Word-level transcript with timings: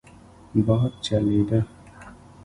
باد 0.65 0.93
چلېده. 1.05 1.59